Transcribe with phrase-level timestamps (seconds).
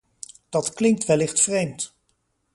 [0.49, 1.95] Dat klinkt wellicht vreemd.